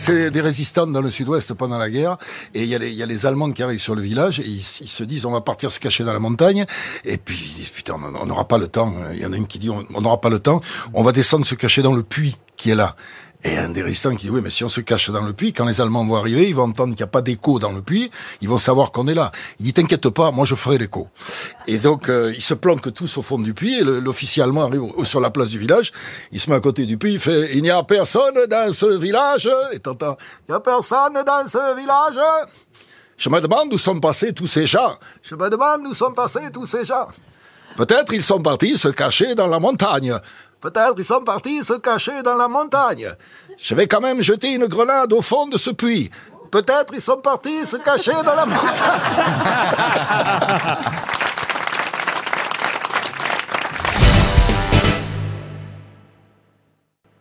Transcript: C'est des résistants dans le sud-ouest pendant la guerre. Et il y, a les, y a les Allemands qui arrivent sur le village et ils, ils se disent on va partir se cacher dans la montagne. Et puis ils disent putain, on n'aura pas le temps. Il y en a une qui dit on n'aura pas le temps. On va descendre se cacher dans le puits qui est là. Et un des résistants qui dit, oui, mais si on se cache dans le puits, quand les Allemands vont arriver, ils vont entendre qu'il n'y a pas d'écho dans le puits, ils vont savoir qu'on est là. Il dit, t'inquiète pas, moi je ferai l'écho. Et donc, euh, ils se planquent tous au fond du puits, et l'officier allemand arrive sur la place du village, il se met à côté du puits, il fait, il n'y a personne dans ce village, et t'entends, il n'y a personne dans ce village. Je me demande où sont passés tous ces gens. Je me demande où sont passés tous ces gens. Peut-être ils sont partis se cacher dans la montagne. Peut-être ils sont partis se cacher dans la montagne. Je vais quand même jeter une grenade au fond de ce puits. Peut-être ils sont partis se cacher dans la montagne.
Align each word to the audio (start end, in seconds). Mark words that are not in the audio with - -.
C'est 0.00 0.30
des 0.30 0.40
résistants 0.40 0.86
dans 0.86 1.00
le 1.00 1.10
sud-ouest 1.10 1.52
pendant 1.54 1.78
la 1.78 1.90
guerre. 1.90 2.16
Et 2.54 2.62
il 2.62 2.68
y, 2.68 2.74
a 2.74 2.78
les, 2.78 2.90
y 2.90 3.02
a 3.02 3.06
les 3.06 3.26
Allemands 3.26 3.52
qui 3.52 3.62
arrivent 3.62 3.80
sur 3.80 3.94
le 3.94 4.02
village 4.02 4.40
et 4.40 4.46
ils, 4.46 4.58
ils 4.80 4.88
se 4.88 5.04
disent 5.04 5.26
on 5.26 5.32
va 5.32 5.40
partir 5.40 5.70
se 5.72 5.78
cacher 5.78 6.04
dans 6.04 6.12
la 6.12 6.18
montagne. 6.18 6.64
Et 7.04 7.18
puis 7.18 7.36
ils 7.36 7.54
disent 7.54 7.68
putain, 7.68 7.94
on 7.94 8.26
n'aura 8.26 8.48
pas 8.48 8.58
le 8.58 8.68
temps. 8.68 8.92
Il 9.12 9.20
y 9.20 9.26
en 9.26 9.32
a 9.32 9.36
une 9.36 9.46
qui 9.46 9.58
dit 9.58 9.70
on 9.70 10.00
n'aura 10.00 10.20
pas 10.20 10.30
le 10.30 10.38
temps. 10.38 10.60
On 10.94 11.02
va 11.02 11.12
descendre 11.12 11.46
se 11.46 11.54
cacher 11.54 11.82
dans 11.82 11.94
le 11.94 12.02
puits 12.02 12.36
qui 12.60 12.70
est 12.70 12.74
là. 12.74 12.94
Et 13.42 13.56
un 13.56 13.70
des 13.70 13.80
résistants 13.80 14.14
qui 14.14 14.26
dit, 14.26 14.30
oui, 14.30 14.42
mais 14.42 14.50
si 14.50 14.64
on 14.64 14.68
se 14.68 14.82
cache 14.82 15.08
dans 15.08 15.22
le 15.22 15.32
puits, 15.32 15.54
quand 15.54 15.64
les 15.64 15.80
Allemands 15.80 16.04
vont 16.04 16.16
arriver, 16.16 16.46
ils 16.46 16.54
vont 16.54 16.64
entendre 16.64 16.94
qu'il 16.94 17.02
n'y 17.02 17.08
a 17.08 17.12
pas 17.12 17.22
d'écho 17.22 17.58
dans 17.58 17.72
le 17.72 17.80
puits, 17.80 18.10
ils 18.42 18.48
vont 18.50 18.58
savoir 18.58 18.92
qu'on 18.92 19.08
est 19.08 19.14
là. 19.14 19.32
Il 19.58 19.64
dit, 19.64 19.72
t'inquiète 19.72 20.10
pas, 20.10 20.30
moi 20.30 20.44
je 20.44 20.54
ferai 20.54 20.76
l'écho. 20.76 21.08
Et 21.66 21.78
donc, 21.78 22.10
euh, 22.10 22.34
ils 22.36 22.42
se 22.42 22.52
planquent 22.52 22.92
tous 22.92 23.16
au 23.16 23.22
fond 23.22 23.38
du 23.38 23.54
puits, 23.54 23.78
et 23.78 23.82
l'officier 23.82 24.42
allemand 24.42 24.64
arrive 24.64 24.82
sur 25.04 25.20
la 25.20 25.30
place 25.30 25.48
du 25.48 25.58
village, 25.58 25.90
il 26.32 26.38
se 26.38 26.50
met 26.50 26.56
à 26.56 26.60
côté 26.60 26.84
du 26.84 26.98
puits, 26.98 27.14
il 27.14 27.18
fait, 27.18 27.56
il 27.56 27.62
n'y 27.62 27.70
a 27.70 27.82
personne 27.82 28.34
dans 28.46 28.72
ce 28.74 28.98
village, 28.98 29.48
et 29.72 29.78
t'entends, 29.78 30.18
il 30.46 30.52
n'y 30.52 30.56
a 30.56 30.60
personne 30.60 31.14
dans 31.14 31.48
ce 31.48 31.76
village. 31.80 32.18
Je 33.16 33.30
me 33.30 33.40
demande 33.40 33.72
où 33.72 33.78
sont 33.78 34.00
passés 34.00 34.34
tous 34.34 34.48
ces 34.48 34.66
gens. 34.66 34.96
Je 35.22 35.34
me 35.34 35.48
demande 35.48 35.86
où 35.86 35.94
sont 35.94 36.12
passés 36.12 36.50
tous 36.52 36.66
ces 36.66 36.84
gens. 36.84 37.08
Peut-être 37.76 38.12
ils 38.12 38.22
sont 38.22 38.42
partis 38.42 38.76
se 38.76 38.88
cacher 38.88 39.34
dans 39.34 39.46
la 39.46 39.58
montagne. 39.58 40.14
Peut-être 40.60 40.94
ils 40.98 41.04
sont 41.04 41.22
partis 41.22 41.64
se 41.64 41.74
cacher 41.74 42.22
dans 42.22 42.34
la 42.34 42.48
montagne. 42.48 43.14
Je 43.56 43.74
vais 43.74 43.86
quand 43.86 44.00
même 44.00 44.22
jeter 44.22 44.52
une 44.52 44.66
grenade 44.66 45.12
au 45.12 45.22
fond 45.22 45.46
de 45.46 45.56
ce 45.56 45.70
puits. 45.70 46.10
Peut-être 46.50 46.92
ils 46.92 47.00
sont 47.00 47.20
partis 47.20 47.66
se 47.66 47.76
cacher 47.76 48.12
dans 48.24 48.34
la 48.34 48.44
montagne. 48.44 49.99